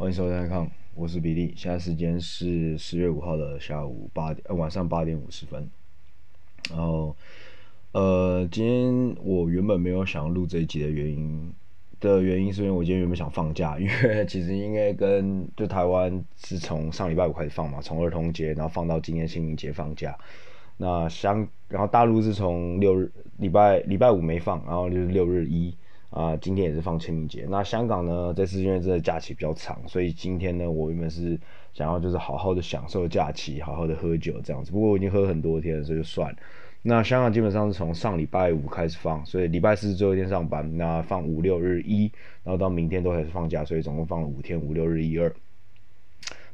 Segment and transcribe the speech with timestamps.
[0.00, 1.52] 欢迎收看看，我是比利。
[1.54, 5.68] 现在时间是十月五号的下午八点，呃，晚上八点五十分。
[6.70, 7.14] 然后，
[7.92, 11.52] 呃，今天我原本没有想要录这一集的原因
[12.00, 20.16] 的原因，是因为我今天原本想放假， 因为其实应该跟就台湾是从上礼拜五开始放嘛，从儿童节然后放到今天清明节放假。
[20.78, 25.76] 那香，然后大陆是从六日礼拜礼拜五没放，然后就是六日一。
[26.10, 27.46] 啊，今天也是放清明节。
[27.48, 28.34] 那香港呢？
[28.36, 31.38] 这次因为这个假期比较长，所以今天呢，我原本是
[31.72, 34.72] 想要就是好好的享受假期，好好的喝酒这样子。
[34.72, 36.36] 不过我已经喝很多天了，所以就算了。
[36.82, 42.10] 那香港基本上是从上礼拜五开始放，所以礼拜四最后一天上班，那放五六日一，
[42.42, 45.32] 然后到明天都还是放假，所以总共放了五天，五六日一二。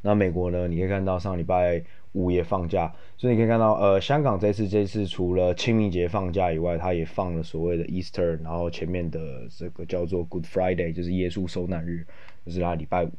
[0.03, 0.69] 那美国呢？
[0.69, 1.83] 你可以看到上礼拜
[2.17, 9.21] 五也放假，所以你可以看到，呃，香港这次这次除了清明节放假以外，它也放了所谓的 Easter，然后前面的
[9.55, 12.07] 这个叫做 Good Friday，就是耶稣受难日，
[12.47, 13.11] 就是它礼拜五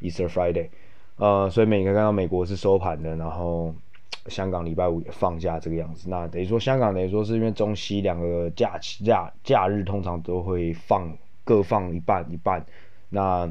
[0.00, 0.70] Easter Friday，
[1.18, 3.72] 呃，所以每个看到美国是收盘的，然后
[4.26, 6.10] 香港礼拜五也放假这个样子。
[6.10, 12.66] 那等于说香港等于说是因为中西两个假期假假日通常都会放各放一半一半，
[13.08, 13.48] 那。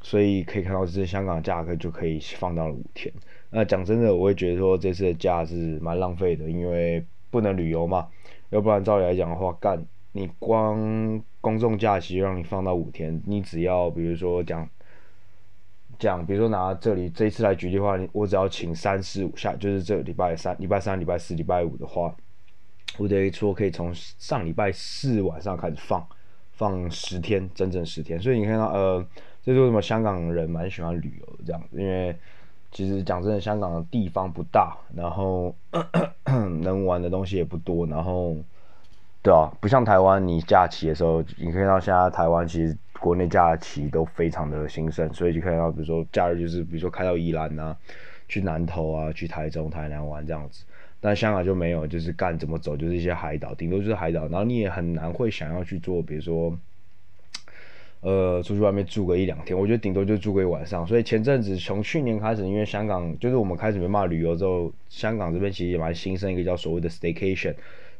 [0.00, 3.12] 所以可以看到，这次香港的价格就可以放到了五天。
[3.50, 8.08] 那讲真的，我会觉得说这次的假是蛮浪费的，因为不能旅游嘛。
[8.50, 14.68] 要不然照理来讲的话，干你光公众假期让你放到五天，你只要比如说讲
[15.98, 22.14] 讲，比如说拿这里这一次来举例的话，我只要请三四五下，就是这礼拜三、礼拜三、礼拜四、礼拜五的话，
[22.98, 26.06] 我等于说可以从上礼拜四晚上开始放，
[26.52, 28.20] 放十天，整整十天。
[28.20, 29.04] 所以你看到呃。
[29.48, 32.14] 这是为什么香港人蛮喜欢旅游这样子，因为
[32.70, 35.54] 其实讲真的，香港的地方不大，然后
[36.60, 38.36] 能玩的东西也不多，然后
[39.22, 47.74] 对啊，不像台湾，你假期的时候，你可以看到现在台湾其实国内假期都非常的兴盛，所以就看到，比如说假日就是比如说开到宜兰啊，
[48.28, 50.62] 去南投啊，去台中、台南玩这样子，
[51.00, 56.54] 但香港就没有，就是干怎么走就是一些海岛，顶多就是海岛，然后你也很难会想要去做，比如说。
[58.00, 60.86] 呃，出去外面住个一两天，我觉得顶多就住个一晚上。
[60.86, 67.54] 所以前阵子从去年开始，因为香港就是我们开始没办法旅游之后，香港这边其实也蛮兴盛一个叫所谓的 staycation。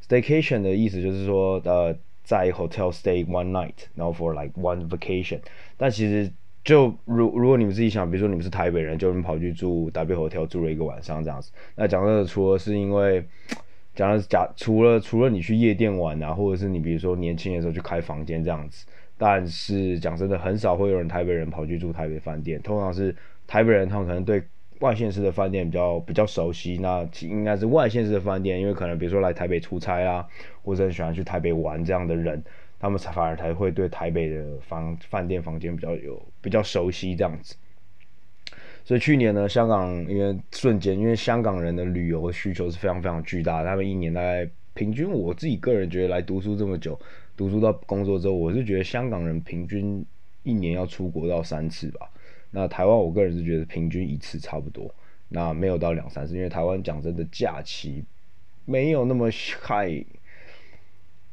[0.07, 1.93] staycation 的意思就是说，呃，
[2.23, 5.41] 在 hotel stay one night，然后 for like one vacation。
[5.77, 6.31] 但其实
[6.63, 11.51] 就如如果你们自己想，比如说你们是台北人，就们跑去住 W Hotel 住了一个晚上这样子。
[11.75, 13.25] 那讲真的，除了是因为
[13.97, 18.87] 讲的假，除了除了你去夜店玩啊，或者是你比如说年轻的时候去开房间这样子。
[19.19, 23.15] 但是讲真的，很少会有人台北人跑去住台北饭店，通常是
[23.49, 24.41] 台北人，他们可能对
[24.79, 30.25] 外县市的饭店比较比较熟悉，那应该是外县市的饭店，因为可能比如说来台北出差啊，
[30.63, 32.41] 或者很喜欢去台北玩这样的人，
[32.79, 37.57] 他们才反而才会对台北的房饭店房间比较有比较熟悉这样子。
[38.85, 46.97] 所以去年呢，香港因为瞬间，因为香港人的旅游需求是非常非常巨大，他们一年大概平均，我自己个人觉得来读书这么久。
[47.39, 50.05] 读书到工作之后，我是觉得香港人平均
[50.43, 52.11] 一年要出国到三次吧。
[52.51, 54.93] 那台湾，我个人是觉得平均一次差不多。
[55.29, 58.03] 那没有到两三次，因为台湾讲真的假期
[58.65, 60.05] 没有那么嗨。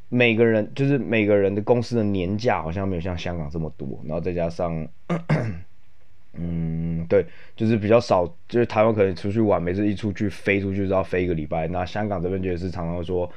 [0.09, 3.99] 每个人就是每个人的公司的年假好像没有像香港这么多。
[4.05, 4.87] 然后再加上，
[6.37, 8.27] 嗯，对，就是比较少。
[8.47, 11.67] 就是台湾可能出去玩，每次一出去飞出去就要飞一个礼拜。
[11.67, 13.27] 那香港这边就是常常说。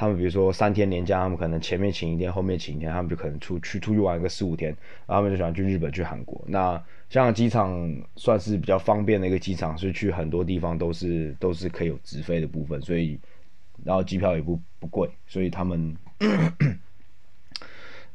[0.00, 4.70] 他们比如说三天年假，他们可能前面请一天，后面请一天，他们就可能出去出去玩个四五天，
[5.06, 6.42] 然后他们就喜欢去日本、去韩国。
[6.46, 13.20] 那香港机场算是比较方便的一个机场，所以去很多地方都是都是可以有直飞的部分，所以
[13.84, 15.94] 然后机票也不不贵，所以他们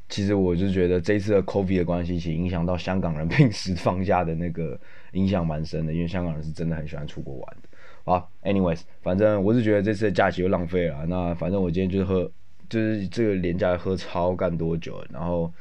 [0.10, 4.80] 其实我就觉得这一次的 COVID 的关系，其实影响到香港人平时放假的那个
[5.12, 7.65] 影响蛮深的，因为香港人是真的很喜欢出国玩的。
[8.06, 11.08] 好，anyways，反正我是觉得这次的假期又浪费了。
[11.08, 12.32] 那反正我今天就是喝，
[12.70, 15.52] 就是这个连假喝超干多久，然后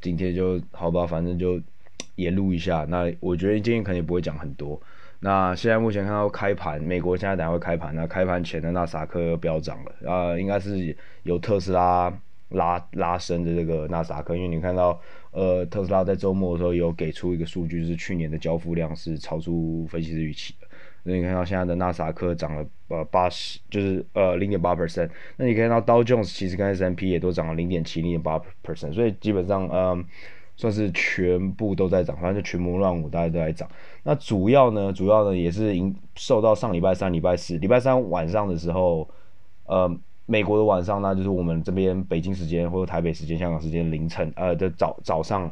[0.00, 1.60] 今天就好吧，反正就
[2.14, 2.86] 也录一下。
[2.88, 4.80] 那我觉得今天肯定不会讲很多。
[5.18, 12.16] 那现在目前看到开盘，美国现在等下会开盘，那开盘前的纳斯达克又飙涨了，啊，应该是有特斯拉
[12.50, 15.00] 拉拉升的这个纳斯达克，因为你看到，
[15.32, 20.67] 呃，特斯拉在周末的时候有给出一个数据，就是去年的交付量是超出分析师预期的。
[21.08, 25.08] 那你看到现在的纳斯达克涨了呃八十，就是呃零点八 percent。
[25.38, 30.04] 那你看到道琼斯其实跟 S M P 也都涨了零点七、零点八 percent，所以基本上嗯
[30.56, 33.66] 算是全部都在涨，反正就群魔乱舞，大家都在涨。
[34.02, 39.08] 那主要呢，主要呢也是因受到上礼拜三、礼拜四、礼拜三晚上的时候，
[39.64, 39.90] 呃
[40.26, 45.50] 美国的晚上呢，就是我们这边北京时间或者台北时间、香港时间凌晨呃的早早上。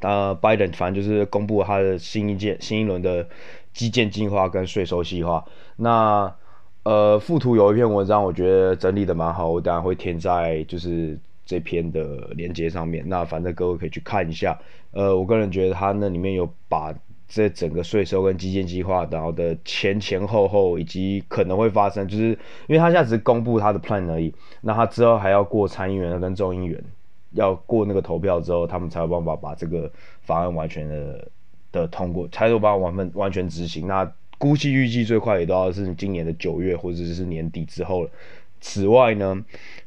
[0.00, 3.26] 呃，拜登反正就是公布他的新一届新一轮的
[3.76, 5.44] 基建计划跟税收计划。
[5.76, 6.34] 那
[6.82, 13.04] 呃，附图有一篇文章，我觉得整理的蛮好，我当然会填在就是这篇的链接上面。
[13.06, 14.58] 那反正各位可以去看一下。
[14.92, 16.94] 呃，我个人觉得他那里面有把
[17.28, 22.28] 这整个税收跟基建计划，然后的前前后后以及可能会发生，就是
[22.68, 24.32] 因为他现在只是公布他的 plan 而已。
[24.62, 26.82] 那他之后还要过参议员跟众议员，
[27.32, 29.90] 要过那个投票之后，他们才有办法把这个
[30.22, 31.28] 法案完全的
[31.80, 33.86] 的通过，才有办法完完全执行。
[33.86, 38.10] 那估计预计最快也都要是今年的九月或者是年底之后了。
[38.60, 39.44] 此外呢，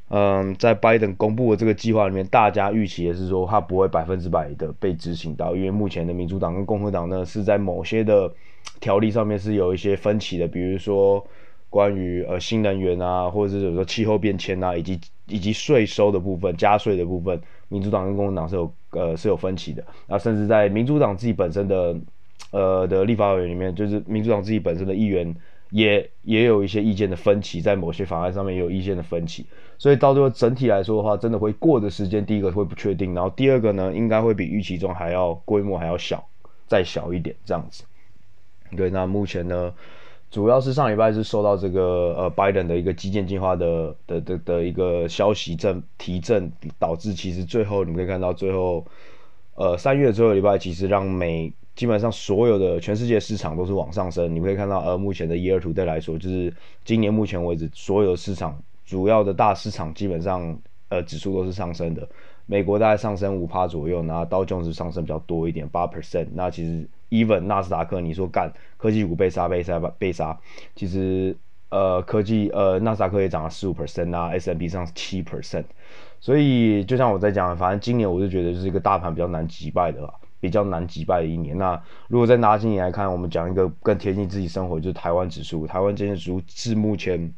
[0.09, 8.31] 嗯，在拜登公布的这个计划里面，大家预期也是说它不会百分之百的被执行到，因为目前的民主党跟共和党呢是在某些的
[8.79, 11.25] 条例上面是有一些分歧的，比如说
[11.69, 19.83] 关于呃新能源啊，或者是有说气候变迁啊，以及以及税收的部分、加税的部分，民主党跟共和党是有呃是有分歧的。
[20.07, 21.95] 那甚至在民主党自己本身的。
[22.51, 25.35] 呃的立法委员里面，就是民主党自己本身的议员
[25.69, 29.45] 也也有一些意见的分歧，在某些法案上面也有意见的分歧，
[29.77, 36.27] 所以到最后整体来说的话，真的会过的时间，第一个会不确定，然后第二个呢，应该会比预期中还要规模还要小，
[36.65, 37.83] 再小一点这样子。
[38.75, 39.71] 对，那目前呢，
[40.29, 48.85] 主要是上礼拜是受到这个呃拜登的一个基建计划的的的的一个消息震提振，导致其实最后你们可以看到最后
[49.55, 51.51] 呃三月最后礼拜，其实让美。
[51.75, 56.53] 基本上所有的全世界市场都是往上升，你们可以看到，呃，目前的 year to date 来说，就是
[56.83, 60.59] 今年目前为止，所有市场主要的大市场基本上，
[60.89, 62.05] 呃，指数都是上升的。
[62.47, 66.27] 美国大概上升五趴左右，然后道琼斯上升比较多一点，八 percent。
[66.33, 70.39] 那其实 even 纳斯达克，你说干科技股被杀被杀被杀，
[70.75, 71.35] 其实
[71.69, 75.65] 呃科技呃纳斯达克也涨了十五 percent 啊，S M P 上七 percent。
[76.19, 80.13] 所以就像我在讲，反正今年我就觉得就是一个大盘比较难击败的。
[80.41, 81.57] 比较难击败的一年。
[81.57, 85.67] 那如果再拿今年来看，我们讲一个更贴近自己生活，就是台湾指数。
[85.67, 87.33] 台湾这些指数是目前，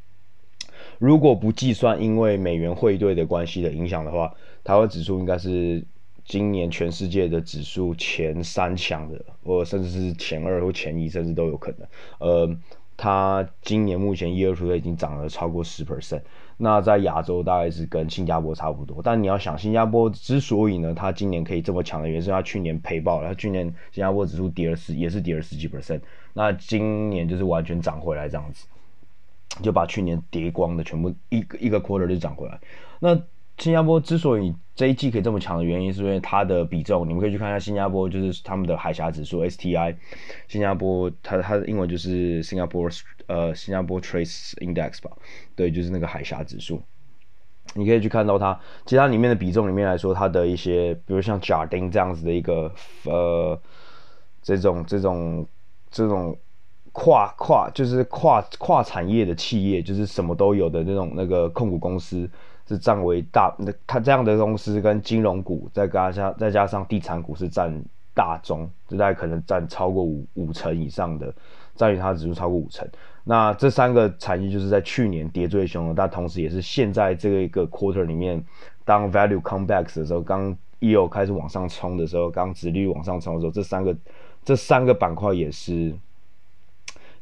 [0.99, 4.31] 如果不计算因为美元汇兑的关系的影响的话，
[4.63, 5.83] 台湾指数应该是
[6.31, 11.85] 今年全世界的指数前三强的，或甚至是前二或前一，甚至都有可能。
[12.19, 12.57] 呃，
[12.95, 16.21] 它今年目前 year to date 已经涨了超过十 percent。
[16.55, 25.99] 那在亚洲大概是跟新加坡差不多，但你要想，新加坡之所以呢，它今年可以这么强的原因是它去年赔爆了，它去年新加坡指数跌了十，也是跌了十几 percent，
[26.31, 28.67] 那今年就是完全涨回来这样子，
[29.61, 32.57] 就把去年跌光的全部一个一个 quarter 就涨回来，
[33.01, 33.21] 那。
[33.61, 39.95] 新加坡之所以这一季可以这么强的原因，是因为它的比重，你们可以去看一下新加坡，就是他们的海峡指数 STI，
[40.47, 42.89] 新加坡它它的英文就是新加坡
[43.27, 45.11] 呃新加坡 Trace Index 吧，
[45.55, 46.81] 对，就是那个海峡指数，
[47.75, 52.73] 你可以去看到它，其他里面的比重里面来说，它的一些，比如像 Jardine 这样子的一个
[53.03, 53.61] 呃
[54.41, 55.47] 这种这种
[55.91, 56.35] 这种
[56.93, 62.27] 跨跨就是跨跨产业的企业，就是什么都有的那种那个控股公司。
[62.67, 67.73] 是占为大，那它这样的公司跟金融股再加上再加上地产股是占
[68.13, 71.33] 大宗，就大概可能占超过五五成以上的，
[71.75, 72.87] 占于它指数超过五成。
[73.23, 78.43] 那这三个产业就是在去年跌最凶的，但同时也是现在这个一个 quarter 里面，
[78.83, 83.95] 当 value comebacks 的时候，刚 Eo 开始往上冲的时候，刚殖利率往上冲的时候，这三个
[84.43, 85.93] 这三个板块也是。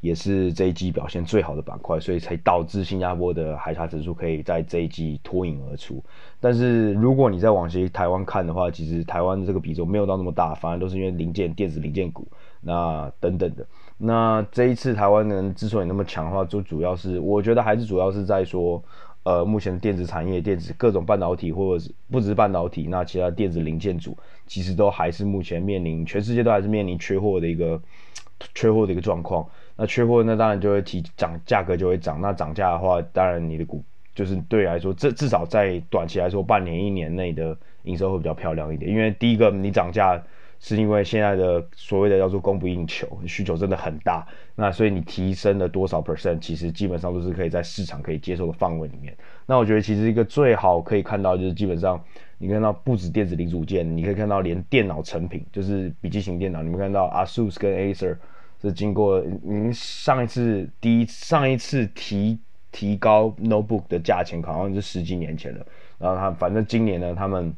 [0.02, 6.02] 也是这一季表现最好的板块，所以才导致新加坡的海峡指数可以在这一季脱颖而出。
[6.40, 12.26] 但是如果你再往西台湾看的话，其实台湾的这个比重没有到那么大，反而都是因为零件、电子零件股
[12.62, 13.66] 那等等的。
[13.98, 18.82] 那这一次台湾人之所以那么强的话，就主要是我觉得还是主要是在说，
[19.24, 27.78] 呃，目前电子产业、电子各种半导体，或者是不只是半导体，那其他电子零件组其实都还是目前面临全世界都还是面临缺货的一个
[28.56, 29.46] 缺货的一个状况。
[29.80, 32.20] 那缺货，那当然就会提涨，价格就会涨。
[32.20, 33.82] 那涨价的话，当然你的股
[34.14, 38.92] 就是对来说，这至少在短期来说，半年一年内的营收会比较漂亮一点。
[38.92, 40.22] 因为第一个，你涨价
[40.60, 44.28] 是因为现在的所谓的叫做供不应求，需求真的很大。
[44.54, 49.16] 那所以你提升了多少 percent，其实基本上都是可以在市场可以接受的范围里面。
[49.46, 51.98] 那我觉得其实一个最好可以看到就是基本上
[52.38, 58.18] 你看到不止电子零组件，你可以看到连电脑成品，就是笔记型电脑，你们看到 ASUS 跟 Acer。
[58.62, 62.38] 是经过您上一次第一上一次提
[62.72, 65.66] 提高 notebook 的价钱，好像是十几年前了。
[65.98, 67.54] 然后他反正今年呢，他们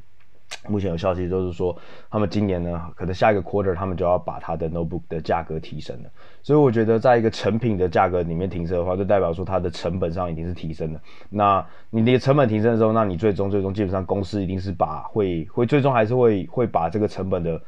[0.67, 1.75] 目前有消息就是说，
[2.09, 6.09] 他们今年呢，可能下一个 quarter 他们就要把他的 notebook 的价格提升了。
[6.43, 11.01] 所以我觉得，在一个成品的价格里面停车的话，就代表说它的成本上一定是提升的。
[11.29, 17.59] 那你的成本提升的时候，那你最终最终基本上公司一定是把会会最终还是会会把这个成本的。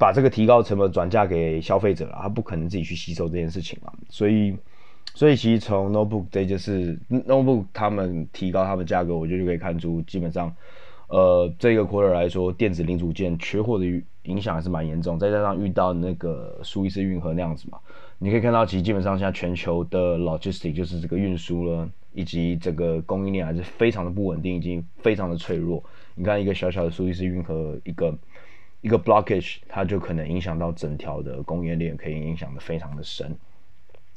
[0.00, 4.56] 把这个提高成本转嫁给消费者了，他不可能自己去吸收这件事情嘛，所以，
[5.12, 10.50] 所以其实从 notebook 这就是 notebook 他们提高他们价格，我觉得就可以看出，基本上，
[11.08, 13.84] 呃，这个 quarter 来说，电子零组件缺货的
[14.22, 17.78] 影响还是蛮严重，再加上遇到那个苏伊士运河那样子嘛，
[18.18, 25.84] 你可以看到，其实基本上现在全球的 logistic 就是这个运输了，以及这个供应链还是非常的不稳定，已经非常的脆弱。
[26.14, 28.16] 你看一个小小的苏伊士运河一个。
[28.82, 33.36] 一个 blockage，它就可能影响到整条的供应链，可以影响的非常的深。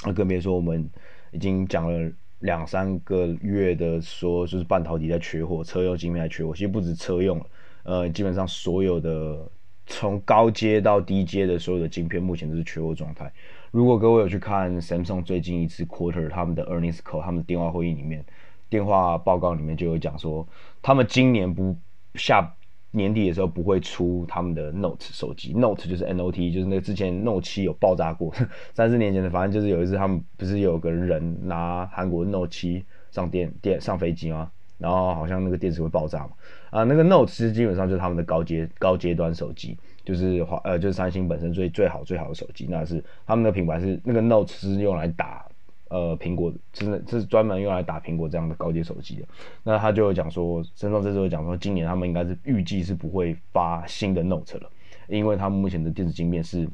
[0.05, 0.89] 那更别说我们
[1.31, 6.53] 已经讲了两三个月的说，就是半导体在缺货，车用晶片在缺货。
[6.53, 7.45] 其实不止车用，
[7.83, 9.45] 呃，基本上所有的
[9.85, 13.31] 从高阶到低阶的所有的晶片，目前都是缺货状态。
[13.71, 18.23] 如果各位有去看 Samsung 最近一次 quarter 他们的 earnings call，他们的电话会议里面，
[18.69, 20.47] 电话报告里面就有讲说，
[20.81, 21.75] 他们今年不
[22.15, 22.55] 下。
[22.95, 28.33] 年底的时候不会出他们的 Note 手机，Note 就是 N-O-T，就是那个之前 Note 7有爆炸过，
[28.73, 34.49] 三四年前的，反正就是有一次他们不是有个人拿韩国 Note 7上电电上飞机吗？
[34.77, 36.31] 然后好像那个电池会爆炸嘛，
[36.69, 45.45] 啊，那个 Note 其基本上就是他们的高阶高阶端手机，就是华呃就是三星本身最最好最好的手机，那是他们的品牌是那个 Note 是用来打。
[45.89, 49.27] 呃，苹果真的是专门用来打苹果这样的高阶手机的。
[49.63, 54.69] 那他就讲说，森创这时候讲说，今年他们应该是预计是不会发新的 Note 了，
[55.07, 56.67] 因为他们目前的电子晶片是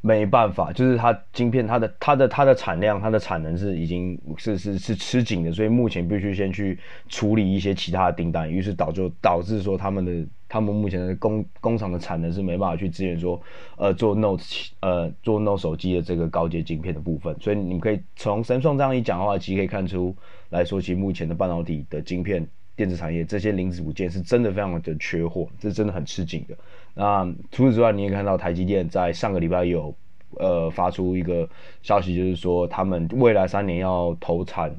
[0.00, 6.78] 没办法，就是它晶片它的它的它的产量它的产能是已经是是是吃紧的，所以目前必须先去
[7.08, 10.26] 处理一些其他的订单，于是导就导致说他们的。
[10.48, 13.38] 他们目前的工工厂的产能是没办法去支援说，
[13.76, 14.42] 呃，做 Note
[14.80, 20.16] 呃做 Note 手机的这个高阶晶片的部分，所以你们可以从 Samsung 这样一讲的话，其实可以看出
[20.48, 26.56] 来说，其实目前的半导体的晶片电子产业这些零组件是真的非常的缺货，这真的很吃紧的。
[26.94, 29.94] 那除此之外，你也看到台积电在上个礼拜有
[30.38, 31.46] 呃发出一个
[31.82, 34.74] 消息，就是说他们未来三年要投产，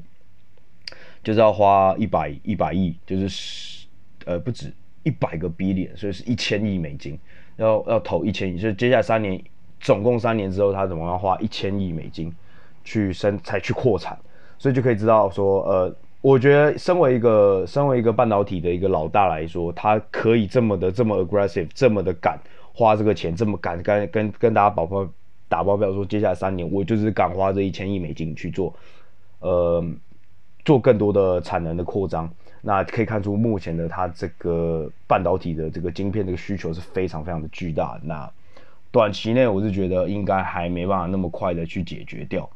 [1.22, 3.86] 就是要花一百一百亿，就是十
[4.24, 4.72] 呃不止。
[5.02, 7.18] 一百个 billion，所以是一千亿美金，
[7.56, 9.42] 要要投一千亿，所以接下来三年，
[9.80, 12.30] 总共三年之后，他怎么要花一千亿美金
[12.84, 14.18] 去生才去扩产，
[14.58, 22.38] 所以就可以知道说，呃，我觉得身为一个身为一个半导体的一个老大来说，他可以这么的这么 aggressive，这么的敢
[22.74, 25.08] 花这个钱，这么敢跟跟跟大家保包
[25.48, 28.74] 打包票说，接下来三年我就是敢花这一千亿美金去做，
[29.38, 29.82] 呃，
[30.64, 32.30] 做更多的产能的扩张。
[32.62, 37.98] 那可以看出，目前的它这个半导体的这个晶片这个需求是非常非常的巨大。
[38.02, 38.30] 那
[38.90, 42.48] 短期内我是觉得应该还没办法那么快的去解决掉。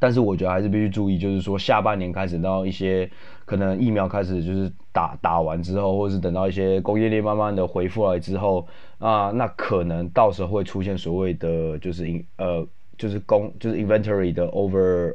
[0.00, 3.08] 但是我觉得还是必须注意，就是说下半年开始到一些
[3.44, 8.66] 可能疫苗开始就是打打完之后，或者是等到一些工业链慢慢的恢复来之后
[8.98, 15.14] 啊，那可能到时候会出现所谓的就是呃就是供就是 inventory 的 over。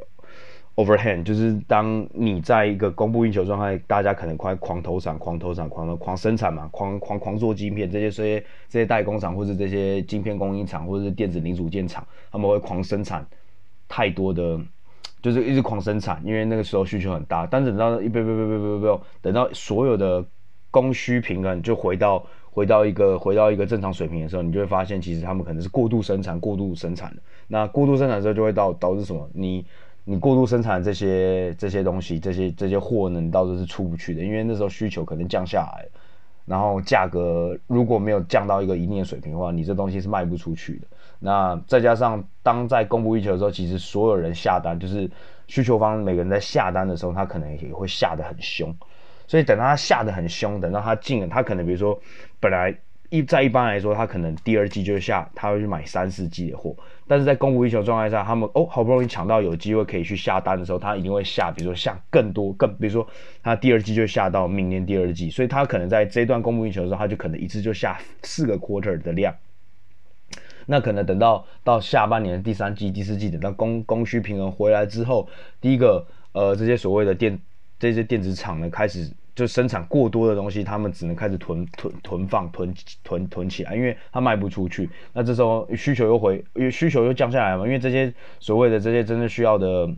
[0.74, 13.26] Overhand 就是当你在一个供不应求状态，大家可能快狂投产、狂投产、狂狂生产嘛，狂狂狂做晶片，这些这些这些代工厂或者这些晶片供应厂或者是电子零组件厂，他们会狂生产
[13.86, 14.58] 太多的，
[15.20, 17.46] 就是一直狂生产，因为那个时候需求很大。
[17.46, 20.24] 但等到一不不不不不不，等到所有的
[20.70, 27.22] 供需平衡就回到回到一个回到一个正常水平的时候，你就会发现其实他们可能是过度生产、过度生产的。
[27.48, 29.28] 那过度生产的时候就会导导致什么？
[29.34, 29.66] 你
[30.04, 35.86] 你过度生产这些这些东西，这些这些货呢，你到时候是出不去的，因为那时候需求可能降下来，
[36.44, 40.86] 然后价格如果没有降到一个一定的水平的话，你这东西是卖不出去的。
[41.20, 45.08] 那再加上当在供不应求的时候，其实所有人下单，就是
[45.46, 48.74] 需求方每个人在下单的时候，他可能也会下得很凶，
[49.28, 51.98] 所以等到他下得很凶，等到他进了，他可能比如说
[52.40, 52.76] 本来。
[53.12, 56.74] 一在一般来说，他可能第二季就下，他会去买三四季的货。
[57.06, 63.06] 但是在供不应求状态下，他们哦好不容易抢到有机会可以去下单的时候，他一定会下，比如说下更多更，比如说
[63.42, 69.36] 他第二季就下到明年第二季，所以他可能在这段供不应求的时候，他就可能一次就下四个 quarter 的量。
[70.64, 75.28] 那可能等到到下半年第三季、第四季，等到供供需平衡回来之后，
[75.60, 77.38] 第一个呃这些所谓的电
[77.78, 79.12] 这些电子厂呢开始。
[79.34, 84.90] 就生产过多的东西，他们只能开始囤囤囤放囤囤囤起来，因为它卖不出去。
[85.12, 87.64] 那这时候需求又回，因为需求又降下来嘛。
[87.64, 89.88] 因为这些所谓的这些真正需要的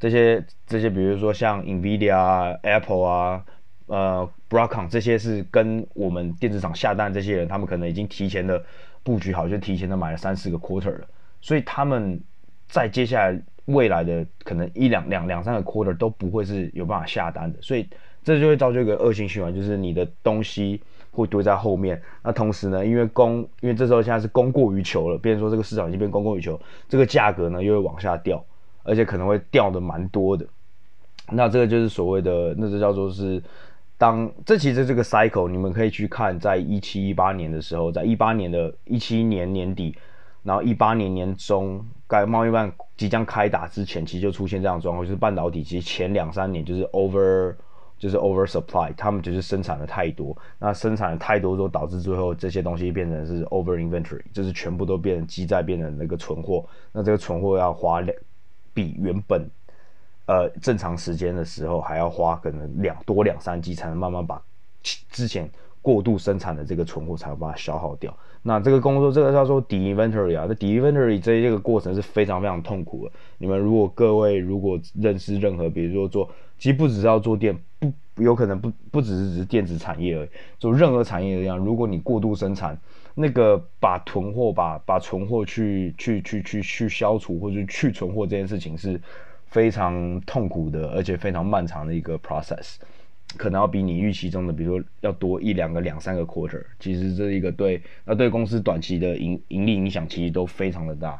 [0.00, 3.44] 这些这些，比如说像 Nvidia 啊、Apple 啊、
[3.86, 8.64] 呃 Broadcom 这些是跟我们电子厂下单这些人，他们可能已经提前的
[9.02, 11.06] 布局好，就提前的买了三四个 quarter 了。
[11.42, 12.18] 所以他们
[12.68, 17.60] 在接下来未来的可能一两两两三个 quarter 都不会是有办法下单的。
[17.60, 17.86] 所以
[18.28, 20.78] 这就会造就一个恶性循环，就是你的东西
[21.10, 22.00] 会堆在后面。
[22.22, 28.44] 那同时呢，因为供，因为这时候现在是供过于求了，变成说这个市场已经变供过于求，这个价格呢又会往下掉，
[28.82, 30.46] 而且可能会掉的蛮多的。
[31.30, 33.42] 那这个就是所谓的，那就叫做是，
[33.96, 39.96] 当这其实这个 cycle，你们可以去看，在一七一八年的时候，在一八年的一七年年底，
[40.42, 47.54] 然后一八年年中，该贸易战即将开打之前，其实就出现这样状况，就是半导体其实前两三年就是 over，
[47.98, 58.16] 就是 over supply，他们就是生产的太多，那生产的太多之后，导致最后这些东西变成是 over inventory，就是全部都变成积在变成那个存货，那这个存货要花两
[58.72, 59.48] 比原本。
[60.26, 64.38] 呃，正常时间的时候还要花可能两多两三季才能慢慢把
[65.10, 65.48] 之前
[65.80, 68.14] 过度生产的这个存货才能把它消耗掉。
[68.42, 73.12] 那这个工作，这个叫做 de-inventory 啊，这 de-inventory 这这个过程是非常非常痛苦的。
[73.38, 77.56] 你们如果各位如果认识任何，比如说做，其实不只是要做电，
[78.14, 82.78] 不有可能不不只是只是电子产业而已，做任何产业一样，如果你过度生产，
[83.14, 89.00] 那个把囤货把把存货去去去去去消除或者去存货这件事情是。
[89.50, 92.74] 非常痛苦的，而且非常漫长的一个 process，
[93.38, 96.62] 可能要比你预期中的，比如说要多一两个、两三个 quarter。
[96.78, 101.18] 其实这一个对，那对公司短期的盈盈利影响其实都非常的大。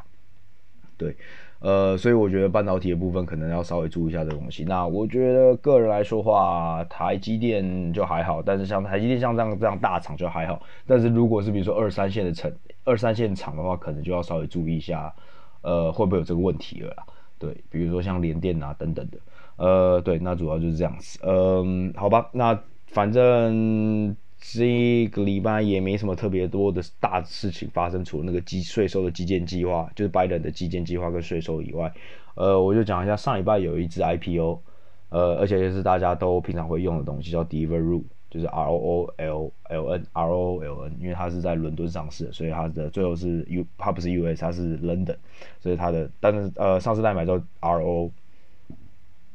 [0.95, 1.15] 对，
[1.59, 4.63] 呃，所以我觉得半导体的部分可能要稍微注意一下这个东西。
[4.63, 10.61] 那我觉得个人来说话，台积电就还好，但是像台积电像这样这样大厂就还好。
[10.87, 12.49] 但是如果是比如说二三线的厂，
[12.85, 15.13] 二三线厂的话，可能就要稍微注意一下，
[15.61, 17.03] 呃，会不会有这个问题了啦。
[17.37, 19.17] 对，比如说像联电啊等等的，
[19.57, 31.93] 呃，对，那主要就是这样子，嗯，好吧，那反正这个礼拜也没什么特别多的大事情发生，除了那个基税收的基建计划，就是拜登的基建计划跟税收以外，
[32.35, 34.61] 呃，我就讲一下上礼拜有一支 IPO，
[35.09, 38.03] 呃，而且也是大家都平常会用的东西，叫 Deliveroo。
[38.31, 45.15] 就是 R O O L L N R O O L N，因为它是在伦敦上市的，所以它的最后是 U，它不是 U S，它是 London，
[45.59, 48.11] 所以它的但是呃上市代码叫 R O。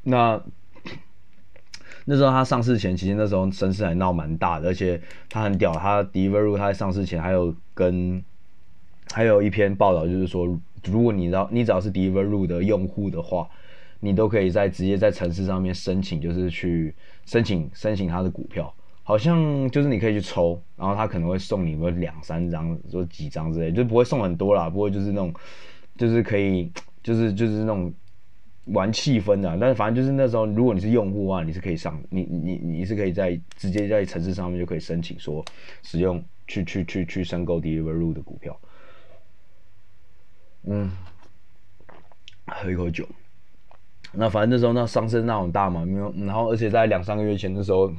[0.04, 0.40] 那
[2.04, 8.22] 那时候它上市前，其实那时候声势还闹蛮大的，而且它很屌，它 Deliveroo 它在上市前还有跟
[9.12, 10.46] 还有一篇报道，就是说
[10.86, 13.48] 如果你知道你只要是 Diveru 的用户的话，
[14.00, 18.72] 你都可以在直接在城市上面申请，就是去申请申请他的股票。
[19.06, 25.32] 好像就是你可以去抽，然后他可能会送你个两三张，说几张之类，就不会送很多啦，不会就是那种，
[25.98, 27.92] 就是可以，就是就是那种
[28.66, 29.56] 玩气氛的。
[29.60, 35.44] 但是反正就是那时候，如果你是用户啊，你是可以上，你你你是可以在直接在城市上面就可以申请说
[35.82, 38.60] 使用去去去去申购 Deliveroo 的股票。
[40.64, 40.90] 嗯，
[42.46, 43.06] 喝一口酒。
[44.12, 47.92] 那反正那时候那上升那种大嘛，没有，然后而且在两三个月前的时候。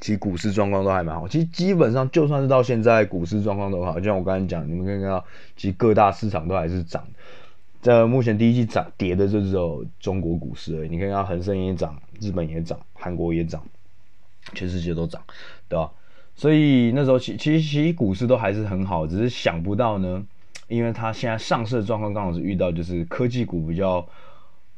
[0.00, 5.24] 其实股市状况都还蛮好，其实基本上就算是到现在股市状况都好，就像我刚才讲，你们可以看到，
[5.56, 7.02] 其实各大市场都还是涨。
[7.84, 13.62] 在目前第一季涨跌的就只有中国股市而已，你可以看恒生也涨，日本也涨，韩国也涨，
[14.54, 14.80] 全世。
[14.80, 15.22] 界都涨，
[15.68, 15.92] 对吧？
[16.34, 20.24] 所以那时候其其实其实股市都还是很好，只是想不到呢，
[20.68, 23.98] 因为它现在上市的状况刚好是遇到就是科技股比较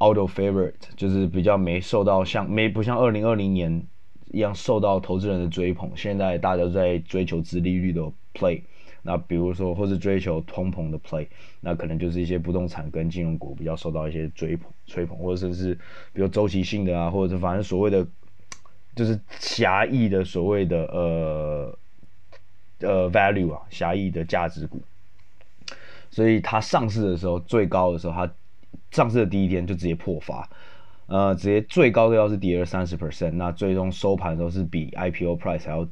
[0.03, 3.87] out of favorite，就是比较没受到像没不像二零二零年。
[4.33, 8.01] 一样受到投资人的追捧，现在大家都在追求殖利率的
[8.33, 8.61] play，
[9.09, 11.25] 那比如说或是追求通膨的 play，
[11.61, 15.73] 那可能就是一些不动产跟金融股比较受到一些追捧、吹捧，或者甚至
[16.11, 18.05] 比如周期性的啊，或者是反正所谓的
[18.93, 21.79] 就是狭义的所谓的呃
[22.81, 24.81] 呃 value 啊，狭义的价值股，
[26.11, 28.29] 所以它上市的时候最高的时候，它
[28.91, 30.49] 上市的第一天就直接破发。
[31.05, 35.87] 呃，直接最高的要是跌了三十 percent，那最终收盘的时候是比 IPO price 还要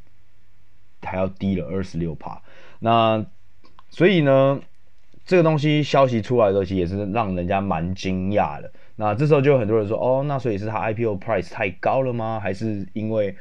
[1.02, 2.42] 还要低了二十六趴。
[2.86, 3.26] 那
[3.90, 4.62] 所以呢，
[5.26, 8.72] 这个东西消息出来的时候，其实也是让人家蛮惊讶的。
[8.98, 12.40] 那这时候就有很多人说，哦，那所以是它 IPO price 太高了吗？
[12.40, 13.36] 还是因为，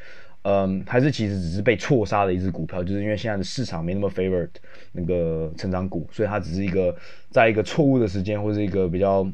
[0.44, 4.48] 嗯、还是其实只是被错杀的一只股票，就是因为现在的市场没那么 favored
[4.92, 6.96] 那个成长股，所以它只是一个
[7.28, 9.30] 在一个错误的时间，或是一个比较。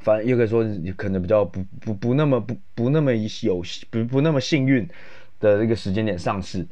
[0.00, 0.62] 反正又可以说，
[0.96, 4.86] 可能比较不不不那么不不那么有不不那么幸运
[5.40, 6.66] 的一个时间点上市，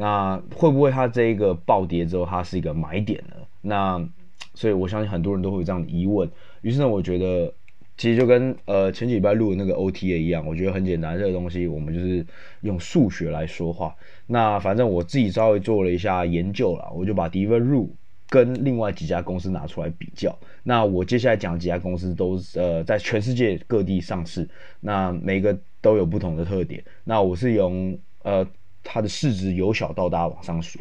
[0.00, 3.36] 那会不会它这一个暴跌之后，它是一个买点呢？
[3.60, 4.08] 那
[4.54, 6.26] 所以我相信很多人都会有这样的疑问。
[6.62, 7.52] 于是呢，我觉得
[7.98, 12.24] 其实就跟呃前几礼拜录的那个 OTA 一样，我觉得很简单，这个东西我们就是
[12.62, 13.94] 用数学来说话。
[14.26, 17.90] 那反正我自己稍微做了一下研究了，我就把 Diveru
[18.30, 24.48] 跟另外几家公司拿出来比较，那我接下来讲几家公司都是呃在全世界各地上市，
[24.80, 26.82] 那每个都有不同的特点。
[27.04, 28.46] 那我是用呃
[28.82, 30.78] 它的市值由小到大往上数。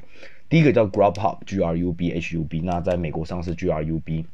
[0.50, 4.26] 第一个叫 Grubhub，G R U B H U B，那在美国上市 G R U B。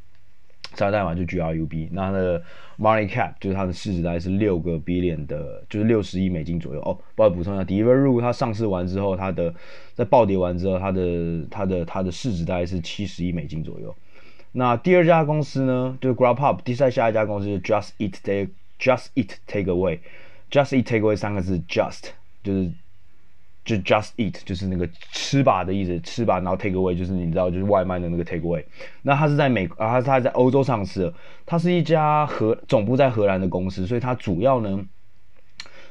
[0.74, 2.44] 加代码就 G R U B，那它的
[2.78, 6.98] market cap 就是它的市值大概是六个 billion 的，就是六十亿美金左右哦。
[7.16, 9.54] 不好意思补充一下，Delivery 它上市完之后，它的
[9.94, 13.96] 在暴跌完之后，它的它的它的市值大概是七十亿美金左右。
[14.52, 22.10] 那第二家公司呢，就是 Grubhub，第三下一家公司是 Just Eat Take Just Eat Takeaway，Just Eat Takeaway 三个字，Just
[22.44, 22.72] 就是。
[23.66, 28.64] 就 just eat 就是那个吃吧的意思，吃吧，然后 take away 就是你知道就是外卖的那个 take away。
[29.02, 31.12] 那它是在美啊，它它在欧洲上市，
[31.48, 34.86] 它是一家荷总部在荷兰的公司，所以它主要呢，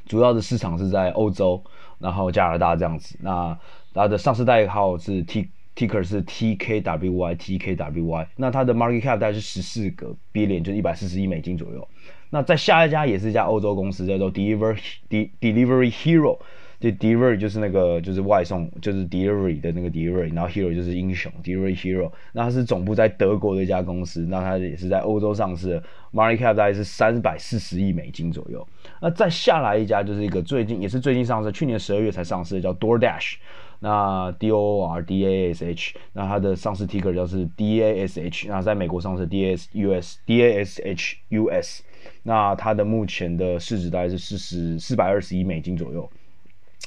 [0.06, 1.60] 主要的市场是在欧洲，
[1.98, 3.18] 然后加拿大这样子。
[3.20, 3.58] 那
[3.92, 8.28] 它的上市代号是 T ticker 是 TKWY TKWY。
[8.36, 11.88] 那它的 market cap 大概是十四个 billion，就是一百四十亿美金左右。
[12.30, 14.78] 那在下一家也是一家欧洲公司叫做 Deliver
[15.10, 16.38] Delivery Hero。
[16.84, 22.12] 就 delivery 就是那个就是外送，就是 delivery 的那个 delivery，然后 hero 就是英雄 delivery hero。
[22.34, 28.68] 那它是总部在德国的一家公司，那它也是在欧洲上市的，market cap 大概是三百四十亿美金左右。
[29.00, 33.36] 那再下来一家就是一个最近也是最近上市，去年十二月才上市的叫 DoorDash，
[33.80, 39.56] 那 D O R D A S H，那它的上市 ticker 叫是 D A S H，那在美国上市 D A
[39.56, 41.82] S U S D A S H U S，
[42.24, 46.06] 那它的目前的市值大概是四十四百二十亿美金左右。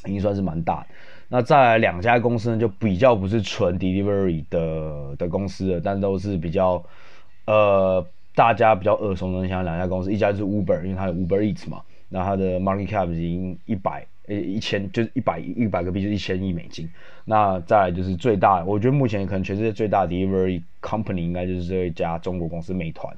[0.06, 0.88] 已经算是蛮大的。
[1.30, 6.82] 那再来两家公司呢，就比较不是纯 delivery 的的公司了，但都是比较
[7.45, 10.13] 呃大家比较耳熟能详两家公司。
[10.13, 16.89] 一家就是 Uber，因为它有 Uber Eats 嘛，那它的 market cap 已经一百呃一千就是一百一百个币就是一千亿美金。
[17.26, 23.13] 那再来就是最大，我觉得目前可能全世界最大的 delivery company 应该就是这一家中国公司美团。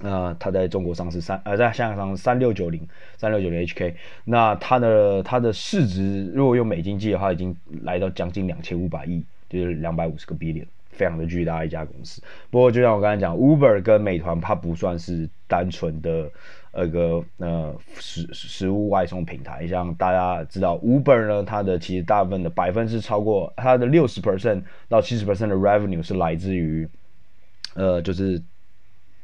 [0.00, 2.80] 那它在中国上市三，呃，在香港上市三六九零
[3.18, 12.22] 三六九零 HK，那它的它的市值如果用美金计的话，已经来到将近两千五百亿，就是两百五十个 billion，非常的巨大一家公司。
[12.50, 16.28] 不过就像我刚才讲，Uber 跟美团它不算是单纯的
[16.72, 26.88] 那个呃食食物外送平台，像大家知道 Uber 呢，它的其实大部分的百分之超过它的六十 percent 到七十 percent 的 revenue 是来自于
[27.74, 28.42] 呃就是。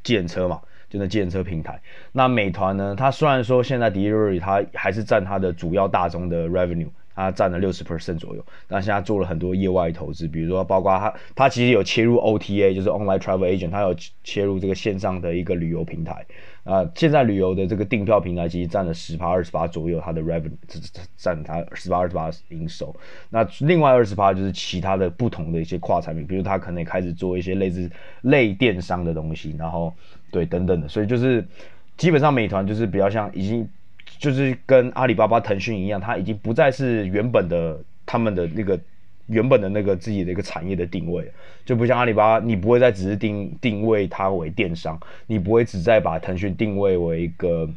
[0.03, 1.81] 建车嘛，就那建车平台。
[2.11, 2.95] 那美团呢？
[2.97, 8.45] 它虽然说现在 delivery 它还是占它的主要大宗的 revenue，它占了六十 percent 左右。
[8.67, 16.25] 但现在做了很多业外投资，比如说包括它，它其实有切入 OTA，就是 online travel agent，它有切入这个线上的一个旅游平台。
[16.65, 20.51] 啊，现在旅游的这个订票平台其实占了十趴二十趴左右，它的 revenue
[21.17, 22.95] 占它十趴二十趴营收。
[23.29, 27.89] 那另外二十趴就是其他的不同的一些跨产品，比如它可能也开始做一些类似
[28.21, 29.91] 类电商的东西，然后
[30.31, 30.87] 对等等的。
[30.87, 31.43] 所以就是
[31.97, 33.67] 基本上美团就是比较像已经
[34.19, 38.79] 就是跟阿里巴巴、腾讯一样，它已经不再是原本的他们的那个。
[39.31, 41.31] 原本的那个自己的一个产业的定位，
[41.63, 47.69] 就不像阿里巴巴，你不会再只是定定位它为电商，你不会只再把腾讯定位为一个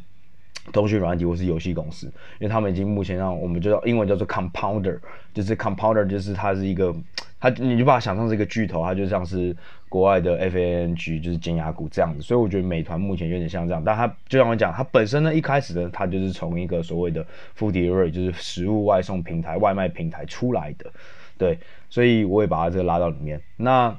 [0.71, 2.07] 通讯软体或是游戏公司，
[2.39, 4.97] 因为他们已经目前让我们就叫英文叫做 compounder，
[5.31, 6.91] 就是 compounder 就是它是一个，
[7.39, 9.55] 它你就把它想象是一个巨头，它就像是
[9.93, 17.23] 国外的 FANG 就是尖牙股这样子，所以我觉得美团目前有点像这样，但它就像我讲，它本身呢一开始呢，它就是从一个所谓的
[17.55, 20.91] food delivery 就是食物外送平台、外卖平台出来的。
[21.37, 21.59] 对，
[21.91, 23.39] 所以我也把它这个拉到里面。
[23.55, 23.95] 那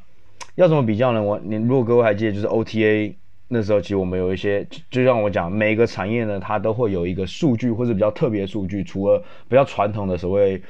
[0.56, 1.22] 要怎么比较呢？
[1.22, 3.14] 我你如果各位还记得，就是 OTA
[3.46, 8.82] 那时候，其实我们有一些，就像我讲，每个产业呢，它都会有一个数据或者比较特别数据。
[8.82, 10.60] 除了比较传统的所谓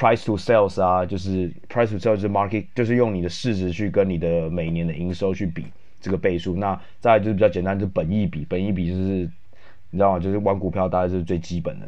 [0.00, 5.66] price to sales 啊，就是 price to sales 就是 market，就是用你的市值去跟你的每年的营收去比
[6.00, 6.56] 这个倍数。
[6.56, 9.30] 那再就是比较简单，就是本益比，本益比就是
[9.90, 10.18] 你知道吗？
[10.18, 11.86] 就是玩股票大概是最基本的。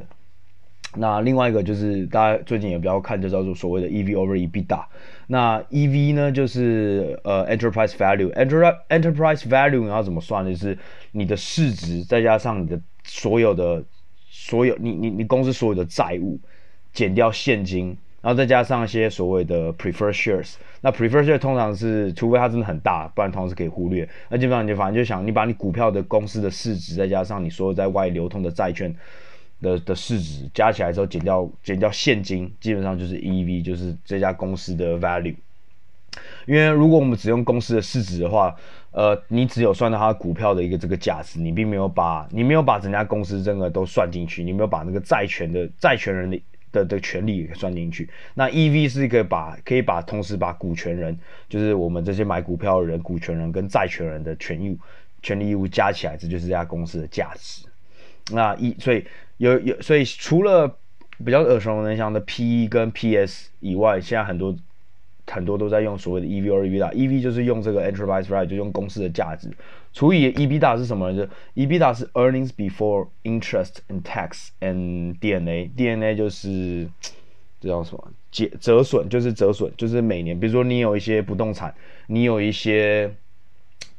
[0.95, 4.85] 那另外一个就是大家最近也比较看，就叫做所谓的 EV over EBITDA。
[5.27, 8.31] 那 EV 呢，就是呃 enterprise value。
[8.35, 10.45] enter enterprise value 你要怎么算？
[10.45, 10.77] 就是
[11.13, 13.83] 你的市值再加上你的所有的
[14.29, 16.39] 所有你你你公司所有的债务
[16.93, 20.55] 减掉现金，然后再加上一些所谓的 prefer shares。
[20.81, 24.09] 那 prefer shares 通常是除非它真的很大，不然通常是可以忽略。
[24.31, 28.95] 那基本上你反正就想你把你股票的公司的市值再加上你所有在外流通的债券。
[29.61, 35.37] 的的市值加起来之后减掉减掉现金，基本上就是 EV，就是这家公司的 value。
[36.47, 38.57] 因为如果我们只用公司的市值的话，
[38.91, 46.37] 呃，你只有算到它股票的一个这个价值，你并没有把你没有把整家公司整个都算进去，你没有把那个债权的债权人的
[46.73, 48.09] 的的权利也算进去。
[48.35, 51.17] 那 EV 是一个把可以把同时把股权人，
[51.49, 54.77] 就是我们这些买股票的人、股权人跟债权人的权益
[55.23, 57.67] 权利义务加起来，这就是这家公司的价值。
[58.33, 59.05] 那一所以。
[59.39, 60.69] 有有，所以除了
[61.25, 64.55] 比较耳熟能详的 PE 跟 PS 以外，现在很多
[65.27, 69.49] 很多都在用所谓的 EV or EBITDA，EV 就是用这个 enterprise value，就用公司的价值
[69.93, 71.27] 除以 EBITDA 是什么呢？
[71.27, 76.89] 就 EBITDA 是 earnings before interest and tax and DNA，DNA 就是
[77.61, 78.11] 这叫什么？
[78.31, 81.75] 折折损就是折损，就是每年，比如说你有一些不动产，
[82.07, 83.15] 你有一些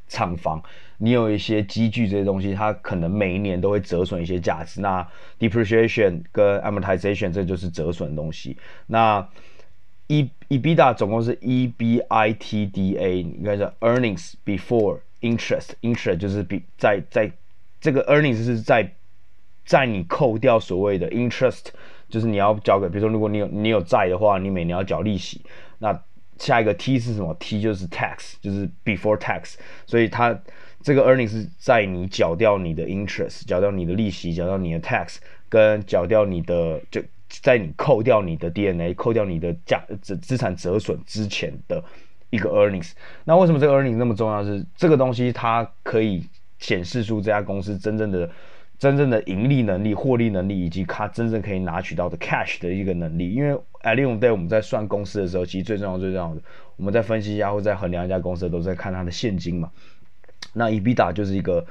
[0.07, 0.61] 厂房，
[0.97, 4.81] 你有一些机具这些东西，它可能每一年都会折损一些价值。
[4.81, 5.07] 那
[5.39, 8.57] depreciation 跟 amortization 这就是折损的东西。
[8.87, 9.29] 那
[10.07, 17.31] E EBITDA 总共是 EBITDA，应该叫 earnings before interest，interest 就是比在在
[17.79, 18.93] 这个 earnings 是在
[19.65, 21.67] 在你扣掉所谓的 interest。
[22.09, 25.41] 就是你要交给，比如说，如果你有你有债的话，你每年要缴利息。
[25.79, 25.99] 那
[26.37, 29.55] 下一个 T 是什么？T 就是 tax，就是 before tax。
[29.87, 30.39] 所以它
[30.83, 35.15] 这个 earnings 是在你缴掉你的 interest，缴掉你的利息，缴掉你的 tax，
[35.49, 37.01] 跟缴掉你的就
[37.41, 41.83] 在你扣掉你的 DNA 扣掉你的价资资产折损之前的
[42.29, 42.91] 一个 earnings。
[43.23, 44.43] 那为什么这个 earnings 那么重要？
[44.43, 46.23] 是这个东西它可以
[46.59, 48.29] 显示出这家公司真正的。
[48.79, 53.31] 真正的盈利能力、获利能力，以及它真正可以拿取到的 cash 的一个能力。
[53.31, 56.41] 因为 at the end of day 我们在算公司的时候，其实最重要、最重要的，
[56.75, 59.71] 我们在分析一下或在衡量一家公司，都在看它的现金嘛。
[60.51, 61.65] 那 EBITDA 就是一个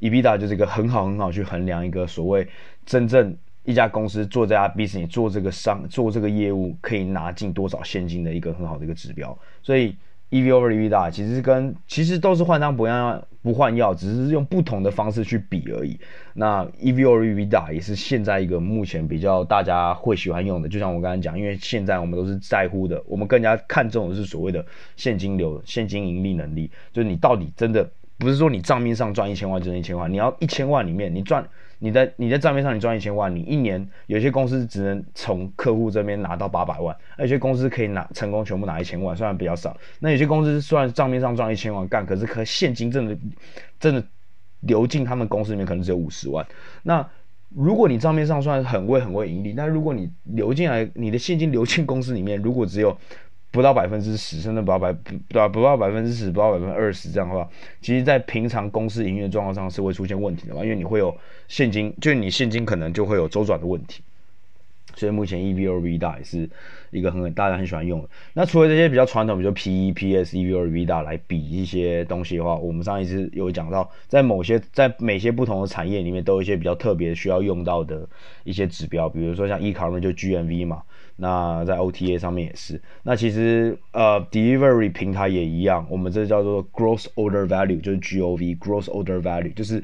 [0.00, 2.48] EBITDA 就是一个很好很好去衡量一个所谓
[2.84, 3.36] 真正
[3.68, 9.38] 一家公司做这家 business 做这个商做这个业务可以拿进多少现金的一个很好的一个指标。
[9.62, 9.94] 所以
[10.30, 16.00] EV over EBITDA 其实跟其实都是换汤不换不换药，只是用不同的方式去比而已。
[16.32, 20.68] 那 EV over EBITDA 也是现在一个目前比较大家会喜欢用的。
[20.68, 24.64] 就像我刚才讲，因为现在我们都是在乎的，我们更加看重的是所谓的
[24.96, 31.46] 现金流、现金盈利能力，就是你到底真的不是说你账面上赚一千万就是一千万，你要一千万里面你赚。
[31.80, 39.76] 你在你在账面上你赚一千万，你一年有些公司只能从客户这边拿到八百万，有些公司可以拿成功全部拿一千万，虽然比较少。
[40.00, 43.16] 那有些公司虽然账面上赚一千万干，可是可现金真的
[43.78, 44.04] 真的
[44.60, 46.44] 流进他们公司里面可能只有五十万。
[46.82, 47.08] 那
[47.50, 52.94] 如果你账面上算很会很会盈利，那如果你流进来你的现金流进公司里面，如果只有
[53.50, 57.48] 不到百分之十，甚至不到百不到不到百分之十，不到百分之二十这样的话，
[57.80, 61.16] 其实，在平常公司营运状况上是会出现问题的嘛，因为你会有
[61.48, 64.02] 现金，就你现金可能就会有周转的问题。
[64.94, 66.48] 所以目前 E V O V 大也是
[66.90, 68.08] 一个很大家很喜欢用的。
[68.32, 78.08] 那除了这些比较传统，比如 P E P S E V O V 大来比一些东西的话，我们上一次有讲到，在某些在每些不同的产业里面，都有一些比较特别需要用到的
[78.42, 80.82] 一些指标，比如说像 e-commerce 就 GMV 嘛。
[81.20, 89.82] 那在 OTA 上面也是，那其实呃 delivery 平台也一样，我们这叫做 gross order value，就是 GOV，gross order value 就是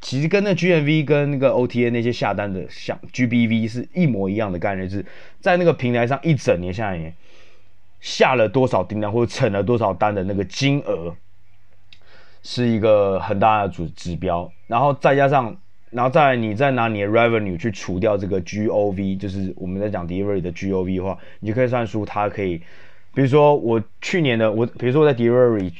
[0.00, 5.04] 其实跟那 GMV 跟那个 OTA 那些下单的像 GBV 是一模一样的概念，是
[5.38, 7.14] 在那个平台上一整年下来
[8.00, 11.14] 下了多少订单或者成了多少单的那个金额，
[12.42, 15.60] 是一个很大的主指标，然后再加上。
[15.90, 22.58] 然后再来，你再拿你的 revenue 去除掉这个 GOV，就是我们在讲 delivery 的 GOV 的话，你就可以算出它可以，
[23.14, 25.72] 比如说我去年的我，比如说我在 delivery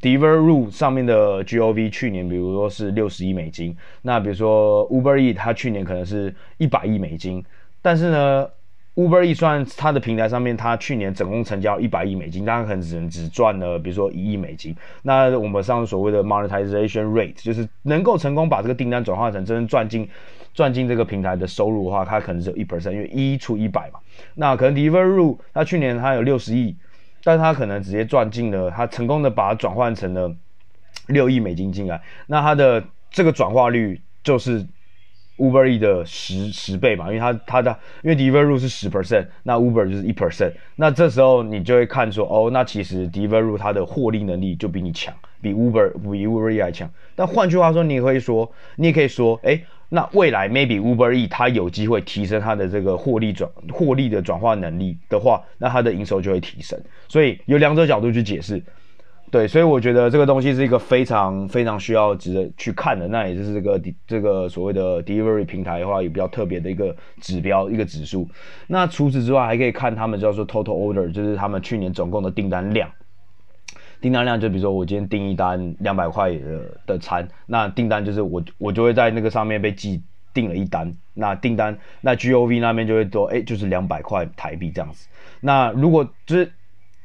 [0.00, 7.44] delivery 上面的 GOV 去年，比如说是六十亿美金，那比如说 Uber E 它去年可能是一百亿美金，
[7.80, 8.48] 但是呢。
[8.96, 14.74] Uber Eats 算它的平台上面，它去年总共成交一百亿美金，当然可能只能只赚了，比如说一亿美金。
[15.02, 20.08] 那我们上所谓的 monetization rate，就是能够成功把这个订单转化成真正赚进
[20.54, 24.00] 赚进这个平台的收入的话，它可能只有一 percent，因为一除一百嘛。
[24.34, 26.74] 那可能 Deliveroo 它去年它有六十亿，
[27.22, 30.34] 但是它可能直接赚进了，它成功的把它转换成了
[31.08, 34.66] 六亿美金进来，那它的这个转化率就是。
[35.36, 46.90] Uber E 的十十倍嘛，因为它它的因为 Deliveroo 是十 percent，那 Uber 就是一 percent，那这时候你就会看说，哦，那其实 Deliveroo 它的获利能力就比你强，比 Uber 比 Uber E 还强。
[47.14, 56.78] 但换句话说，你也可以说，你也可以说，哎，那未来 maybe Uber E 它有机会提升它的这个获利转获利的转化能力的话，那它的营收就会提升。
[57.08, 58.62] 所以有两者角度去解释。
[59.36, 63.06] 对，所以我觉得这个东西是一个非常非常需要值得去看的。
[63.06, 68.26] 那也就是这个这个所谓的 delivery 平台的话，有比较特别的一个指标，一个指数。
[68.66, 72.90] 那除此之外，还可以看他们叫做 total order，就是他们去年总共的订单量。
[74.00, 85.06] 订单量就比如说我今天订一单两百块的的餐，那订单就是我我就会在那个上面被记订了一单，那订单那 GOV 那边就会多，哎，就是两百块台币这样子。
[85.42, 86.50] 那如果就是。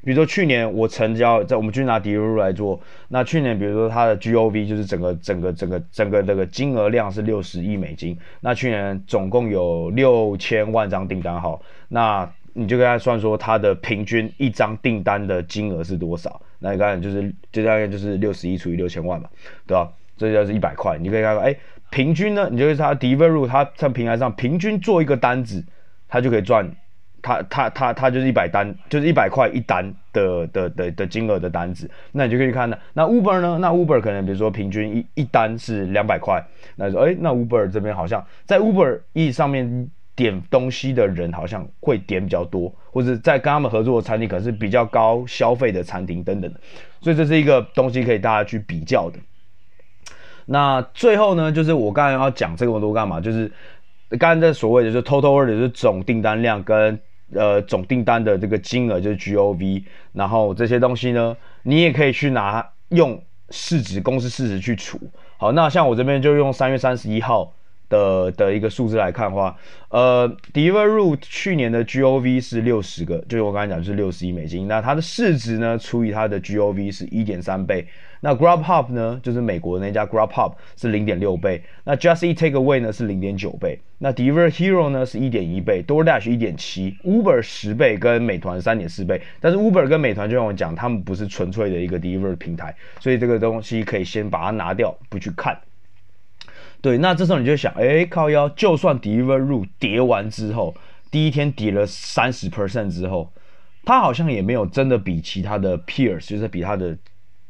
[0.03, 16.41] 比如说去年我成交在我们就拿 Diver 来做，那去年比如说它的 GOV 就是整个整个整个整个这个金额量是六十亿美金，那去年总共有六千万张订单号，那你就跟他算说它的平均一张订单的金额是多少？
[16.59, 19.29] 那你看就是就大概就是六十亿除以六千万嘛，
[19.65, 19.91] 对吧？
[20.17, 21.55] 这就是一百块，你可以看到，哎，
[21.89, 25.63] 平均呢，你就是它 Deliveroo 它在平台上平均做一个单子，
[26.07, 26.69] 它就可以赚。
[27.21, 33.57] 他他他他就是一百单，就是一百块一单的的的的金额的单子，那你就可以看到，那 Uber 呢？
[33.59, 36.43] 那 Uber 可能比如说平均一一单是两百块，
[36.75, 46.59] 那说哎，那 Uber 这边好像在 Uber E 上面点东西的人好像会点比较多，或者在跟他们合作的餐厅可能是比较高消费的餐厅等等的，
[47.01, 49.19] 所以这是一个东西可以大家去比较的。
[50.45, 53.21] 那最后呢，就是我刚才要讲这么多干嘛？
[53.21, 53.49] 就是
[54.19, 56.99] 刚才这所谓的就是 Total 就是总订单量跟
[57.33, 64.99] 呃，总订单的这个金额就是 GOV，然后这些东西呢，你也可以去拿用市值公司市值去除。
[65.37, 67.53] 好，那像我这边就用三月三十一号
[67.89, 69.57] 的的一个数字来看的话，
[69.89, 77.87] 呃，Deliveroo 去年的 GOV 是六十个，就是我刚才讲就是六十亿美金，那它的市值呢除以它的 GOV 是一点三倍。
[78.23, 84.49] 那 Grubhub 呢，就是美国的那家 Grubhub 是零点六倍，那 Just Eat Takeaway 呢是零点九倍，那 d e l i v e r
[84.49, 95.59] Hero 呢是一点一倍，DoorDash 一点七，Uber 十倍跟美团三点四倍，但是 Uber 跟美团就像我讲，他们不是纯粹的一个 d e l i v e r 平台，所以这个东西可以先把它拿掉，不去看。
[96.79, 100.75] 对，那这时候你就想，哎，靠腰，就算 Deliveroo 跌完之后，
[101.09, 103.33] 第一天跌了三十 percent 之后，
[103.83, 106.95] 它好像也没有真的比其他的 peers，就是比它的。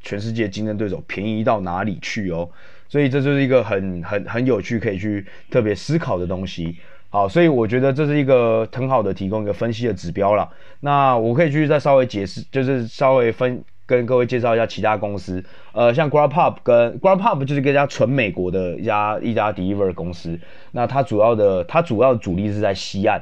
[0.03, 2.49] 全世界竞争对手便宜到哪里去哦？
[2.87, 6.75] 所以这就是一个很很很有趣，可以去特别思考的东西。
[7.09, 10.49] 好，所以我觉得这是一个很好的提供一个分析的指标了。
[10.79, 15.43] 那我可以去再稍微解释，就是稍微分跟各位介绍一下其他公司。
[15.73, 20.39] 呃，像 Grubhub 跟 Grubhub 就是一家纯美国的一家一家 Delivery 公司。
[20.71, 23.21] 那它主要的它主要的主力是在西岸。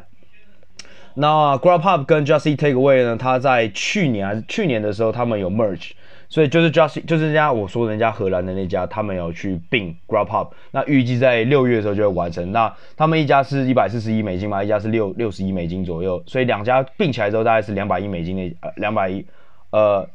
[1.15, 3.17] 那 Grubhub 跟 Just Eat Takeaway 呢？
[3.17, 5.91] 它在去年还是去年的时候，他们有 merge。
[6.29, 12.51] 所以就是 Just 就是人家我说人家荷兰的那家，他们有去并 Grubhub，那预计在六月的时候就会完成。
[12.51, 19.25] 那他们一家是一百四十亿美金嘛，一家是六六十亿美金左右，所以两家并起来之后大概是两百亿美金的呃两百亿
[19.71, 20.07] 呃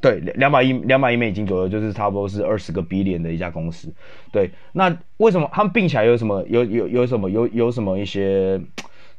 [0.00, 3.92] 对两百亿两百亿美金左右，就是差不多是二十个 B 连的一家公司。
[4.30, 8.60] 对，那为什么他们并起来有什么有有有什么有有什么一些？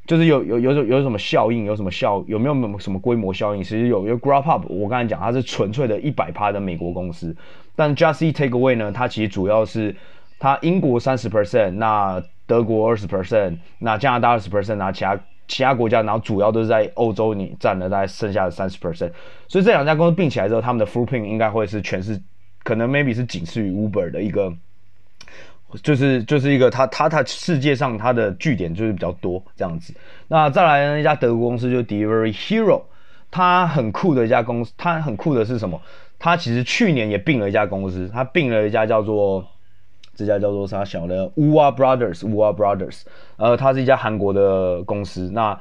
[0.07, 3.63] 就是有有有有什么效应，有什么效有没有什么规模效应？
[3.63, 7.35] 其实有，有 Grubhub，我刚才讲它是纯粹的一百趴的美国公司，
[7.75, 9.95] 但 Just Eat Takeaway 呢，它其实主要是
[10.39, 19.11] 它英国三十 percent，那德国二十 percent，那加拿大二十 percent，那其他其他国家，然后主要都是在欧洲，你占了大概剩下的三十 percent，
[19.47, 22.19] 所以这两家公司并起来之后，他们的 footprint 应该会是全是
[22.63, 24.51] 可能 maybe 是仅次于 Uber 的一个。
[25.84, 29.93] 就是就是一个他他他世界上他的据点就是比较多这样子。
[30.27, 32.81] 那再来呢，一家德国公司就是 Delivery Hero，
[33.29, 35.81] 它很酷的一家公司，它很酷的是什么？
[36.19, 39.45] 它其实去年也并了一家公司，它并了一家叫做
[40.13, 43.01] 这家叫做啥小的 Woowa Brothers，Woowa Brothers，
[43.38, 45.31] 呃，它是一家韩国的公司。
[45.34, 45.60] 那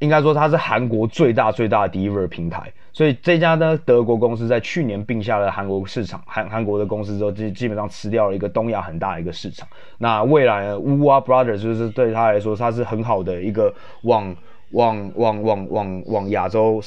[0.00, 9.68] 应该说它是韩国最大最大的 deliver 平台，所以这家呢德国公司在去年并下了韩国市场，韩韩国的公司之后，基基本上吃掉了一个东亚很大的一个市场。
[9.98, 14.34] 那未来呢 Woowa Brothers 就是对他来说，它是很好的一个往
[14.72, 16.82] 往往往往往亚洲。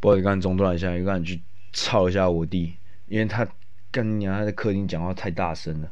[0.00, 1.40] 不好意思，刚中断一下，我刚去
[1.72, 2.74] 吵一下我弟，
[3.08, 3.46] 因为他
[3.90, 5.88] 跟你他在客厅讲话太大声了。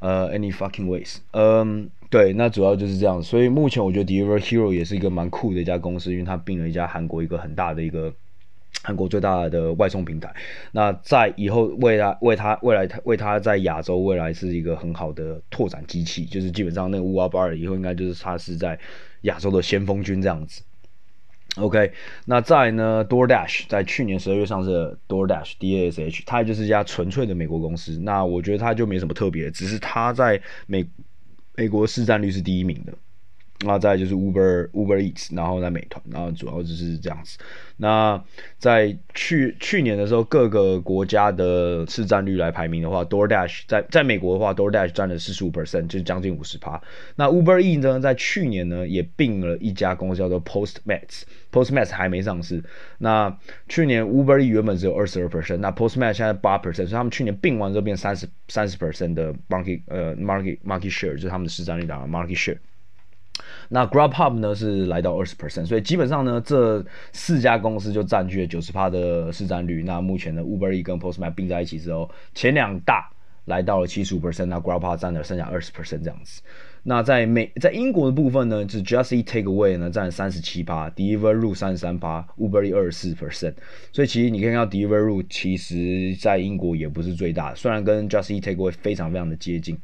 [0.00, 1.90] 呃，any fucking ways，嗯。
[2.10, 8.12] 对，那主要就是这样，所以目前我觉得 Deliver Hero 也是一个蛮酷的一家公司，因为它并了一家韩国一个很大的一个
[8.82, 10.34] 韩国最大的外送平台。
[10.72, 18.76] 那在以后为它为它未来它为它在亚洲未来是一个很好的拓展机器，就是基本上那个 Woowa Bar 以后应该就是它是在
[19.20, 20.62] 亚洲的先锋军这样子。
[21.58, 21.92] OK，
[22.24, 28.00] 那在呢，DoorDash 在去年十二月上市的 DoorDash D A S H，它就是一家纯粹的美国公司。
[28.02, 30.84] 那我觉得它就没什么特别，只是它在美。
[31.60, 32.94] 美国市占率是第一名的，
[33.62, 37.38] 那再就是 Uber Uber Eats，然后在美团，然后主要就是这样子。
[37.76, 38.22] 那
[38.58, 46.80] 在去去年的时候，各个国家的市占率来排名的话，DoorDash 在在美国的话，DoorDash 占了四十五 percent，就是将近五十趴。
[47.16, 52.62] 那 Uber Eats 呢，在去年呢也并了一家公司叫做 Postmates，Postmates 还没上市。
[52.98, 53.38] 那
[53.68, 62.38] 去年 Uber Eats 原本只有二十二 percent，那 Postmates 现在八 percent，所以他们去年并完之后变三十三十 percent 的 market 呃 market market share，就是他们的市占率达到 market
[62.38, 62.56] share。
[63.72, 69.84] 那 Grubhub 呢是来到二十 percent，所以基本上呢，这四家公司就占据了九十趴的市占率。
[69.84, 73.08] 那目前呢，Uber E 跟 Postmates 并在一起之后，前两大
[73.44, 76.42] 来到了七十五 percent，那 Grubhub 占了剩下二十 percent 这样子。
[76.82, 83.54] 那在美在英国的部分呢，是 Just Eat Takeaway 呢占三十七趴，Deliveroo 三十三趴，Uber E 二十四 percent。
[83.92, 89.78] 所以其实你可以看到 Deliveroo 其实在英国也不是最大，虽然跟 Just Eat Takeaway 非常非常的接近。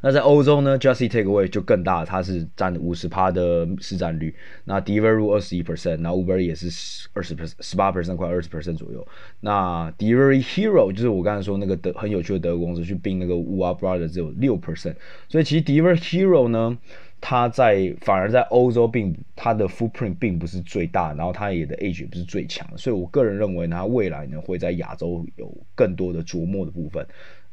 [0.00, 4.34] 那在欧洲呢，Just Eat Takeaway 就更大，它是占五十趴的市占率。
[4.64, 6.68] 那 Deliveroo 二十一 percent，然后 Uber 也是
[7.12, 9.06] 二十 percent，十八 percent，快二十 percent 左右。
[9.40, 14.94] 那 Delivery Hero 就是我刚才说那个德很有趣的德国公司去并那个 Uber Brother 只有六 percent。
[15.28, 16.78] 所以其实 d e v e r Hero 呢，
[17.20, 22.64] 它在反而在欧洲并它的 footprint 并不是最大，然后它也的 edge 也不是最强。
[22.76, 27.04] 所以我个人认为呢，它未来呢会在亚洲有更多的琢磨的部分。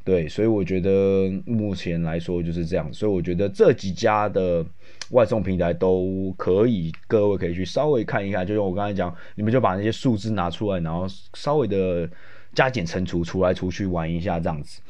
[0.06, 4.64] 对，所以我觉得目前来说就是这样，所以我觉得这几家的
[5.10, 12.08] 外送平台都可以，各位可以去稍微看一看，就像我刚才讲，你们就把那些数字拿出来，然后稍微的
[12.54, 14.80] 加减乘除，除来除去玩一下这样子。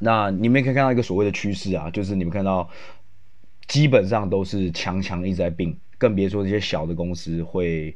[0.00, 2.66] 那你们也可以看到一个所谓的趋势啊，就是你们看到
[3.68, 7.94] 基本上都是强强一直在并，更别说这些小的公司会。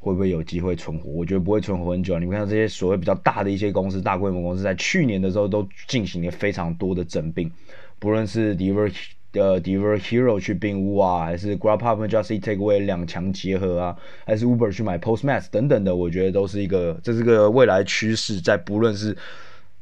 [0.00, 1.10] 会不会有机会存活？
[1.10, 2.18] 我觉得不会存活很久啊。
[2.18, 7.50] 你们看这些所谓比较大的一些公司、大规模公司，在去年的时候都进行了非常多的整并，
[7.98, 8.92] 不论是 Diver
[9.32, 15.46] 呃 Diver Hero 去并 u 啊，还是 GrabUp 和 Just Eat Takeaway 两强结合啊，还是 Uber 去买 Postmates
[15.50, 19.16] 等等的，我觉得都是一个这是个未来趋势，在不论是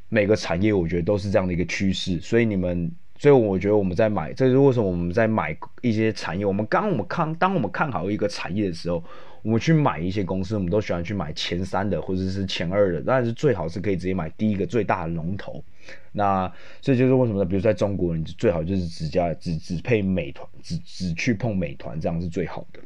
[0.09, 2.19] 每个产业，我觉得都是这样的一个趋势。
[2.19, 6.45] 所以你们，所以我觉得我们在买，这是为什么我们在买一些产业。
[6.45, 9.03] 我们刚我们看，当我们看好一个产业的时候。
[9.47, 15.63] 我们去买一些公司，我们都喜欢去买前三的或者是前二的，但是最好是可以直接买第一个最大的龙头。
[16.11, 17.45] 那这就是为什么呢？
[17.45, 22.81] 比如在中国，你最好就是只加只只配美团，只只去碰美团，这样是最好的。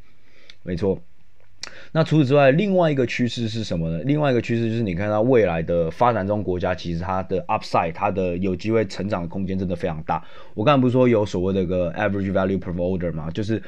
[0.62, 1.01] 没错。
[1.91, 4.03] 那除此之外，另外一个趋势是什么呢？
[4.03, 10.24] 另外一个趋势就是你看到未来的发展中国家，其实它的 upside，它的有机会成长的空间真的非常大。
[10.53, 13.32] 我刚才不是说有所谓的个 average value per order 吗？
[13.32, 13.59] 就是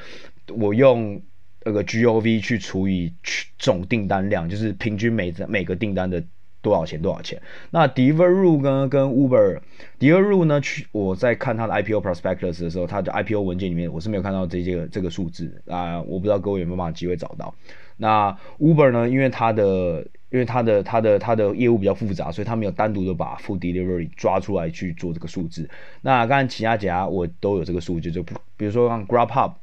[0.56, 1.20] 我用。
[1.64, 3.12] 那个 GOV 去除以
[3.58, 6.22] 总订单量，就是平均每每个订单的
[6.60, 7.40] 多少钱多少钱。
[7.70, 10.60] 那 Deliveroo 跟 Uber，Deliveroo 呢？
[10.60, 17.54] 去我在看它的 IPO prospectus 的时候，它的 IPO 文件里面我是没有看到这些这个数字啊，我不知道各位有没有办法机会找到。
[17.96, 19.08] 那 Uber 呢？
[19.08, 25.68] 因为它的因为它的它的它的业务比较复杂，所以它没有单独的把 food delivery 抓出来去做这个数字。
[26.02, 28.22] 那刚才其他几家我都有这个数据，就
[28.56, 29.54] 比如说像 Grubhub，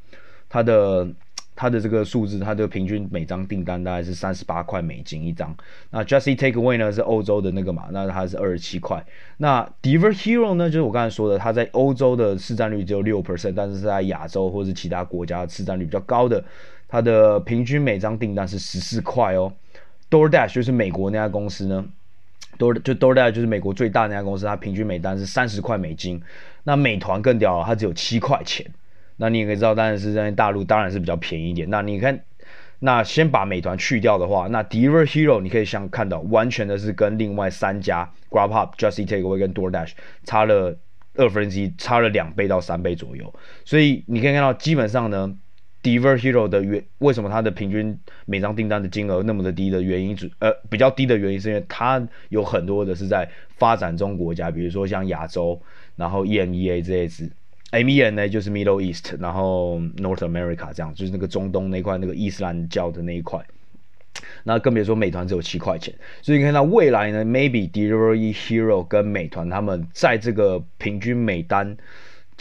[0.50, 1.08] 它的。
[1.62, 5.56] 它的这个数字，它的平均每张订单大概是三十八块美金一张。
[5.92, 9.06] 那 Just Eat Takeaway 呢是欧洲的那个嘛，那它是二十七块。
[9.38, 16.44] 那 Delivery Hero 呢，就是我刚才说的，它在欧洲的市占率只有六 percent，但是在亚洲或者其他国家市占率比较高的，
[16.88, 19.54] 它的平均每张订单是十四块哦。
[20.10, 21.86] DoorDash 就是美国那家公司呢
[22.58, 26.20] ，Door 就 DoorDash 就是美国最大的那家公司，它平均每单是三十块美金。
[26.64, 28.66] 那美团更屌了，它只有七块钱。
[29.22, 31.70] 那你也可以知道，当然是在大陆当然是比较便宜一点。
[31.70, 32.20] 那你看，
[32.80, 39.92] 那先把美团去掉的话，那 Deliver Hero 你可以想看到，完全的是跟另外三家 GrabHub、Just Eat Takeaway 跟 DoorDash
[40.24, 40.76] 差了
[41.18, 43.32] 二分之一，差了两倍到三倍左右。
[43.64, 45.32] 所以你可以看到，基本上呢
[45.84, 47.96] Diver Hero 的原为什么它的平均
[48.26, 55.62] 每张订单的金额那么的低的原因，呃，比较低的原因是因为它有很多的是在发展中国家，比如说像亚洲，
[55.96, 57.30] 然后 EMEA 这些。
[57.72, 63.44] MEN 呢就是 Middle East，然后 North America 这样，就是那个中东那块那个伊斯兰教的那一块。
[64.44, 71.78] 那更别说美团只有七块钱，所以你看到未来呢，Maybe Delivery Hero 跟美团他们在这个平均每单。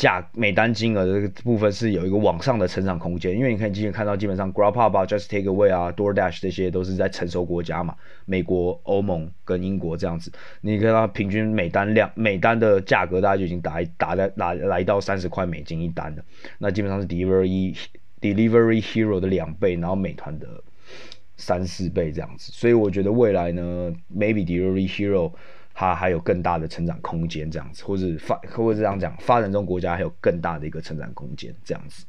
[0.01, 7.95] 价每单金额的部分是有一个往上的成长空间，因为你可以今天看到，基本上 Grubhub 啊、Just Take Away 啊、DoorDash 这些都是在成熟国家嘛，
[8.25, 10.33] 美国、欧盟跟英国这样子，
[10.63, 16.25] 你看到平均每单量、每单的价格，大家就已经打打在来来到三十块美金一单了，
[16.57, 17.77] 那基本上是 Delivery
[18.23, 20.47] Delivery Hero 的两倍，然后美团的
[21.37, 25.33] 三四倍这样子，所以我觉得未来呢，Maybe Delivery Hero。
[25.81, 32.05] 它还有更大的成长空间，这样子，或是发，或者这样讲，发展中国家还有更大的一个成长空间，这样子，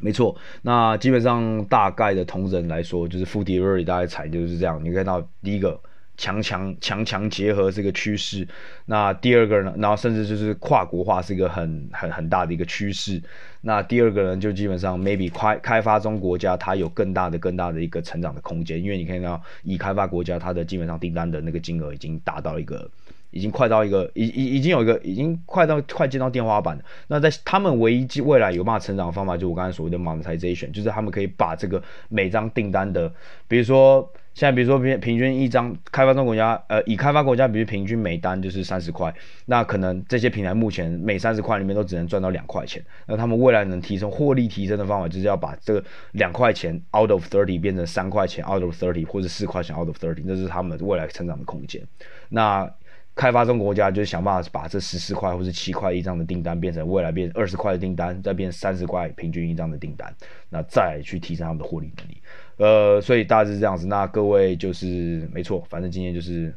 [0.00, 0.36] 没错。
[0.62, 4.82] 那基本上大概的同人来说，就是富迪瑞大概才就是这样。
[4.82, 5.80] 你看到第一个。
[6.16, 8.46] 强强强强结合这个趋势，
[8.86, 9.74] 那第二个呢？
[9.78, 13.20] 然后甚至就是跨国化是一个很很很大的一个趋势。
[13.62, 22.88] 那第二个呢，就基本上 maybe 开开发中国家它有更大的更大的一个成长的空间，因为你看到已开发国家它的基本上订单的那个金额已经达到一个
[23.30, 26.84] 已经快到一个，已已已经有一个，已经快到快见到天花板了。
[27.08, 33.10] 那在他们唯一未来有办法成长的方法，就我刚才所谓的 monetization，就是他们可以把这个每张订单的，
[33.48, 39.14] 比如说现在比如说平平均一张开发中国家，呃，以开发国家比如平均每单就是三十块，
[39.46, 42.82] 那可能这些平台目前每三十块里面都只能赚到两块钱。
[43.06, 51.82] 那他们未来能提升获利提升的方法，就是要把这个两块钱 out of thirty 变成三块钱 out of thirty 或者四块钱 out of thirty，这是他们未来成长的空间。
[52.30, 52.68] 那
[53.14, 60.10] 开发中国家就是想办法把这十四块或者七块一张的订单变成未来变二十块的订单，再变三十块平均一张的订单，
[60.48, 62.16] 那再去提升他们的获利能力。
[62.62, 63.88] 呃，所以大致是这样子。
[63.88, 66.54] 那各位就是没错，反正今天就是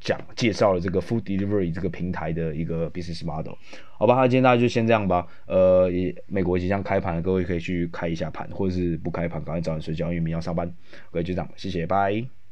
[0.00, 3.54] 讲介绍了这个 food delivery 这个平台的一个 business model，
[3.96, 4.16] 好吧？
[4.16, 5.26] 那今天大家就先这样吧。
[5.46, 10.66] 呃，也美国即将开盘，各位可以去开一下盘，或者是不开盘赶快早点睡觉，因为明天要上班。
[11.12, 12.43] 各位就这样，谢谢，拜。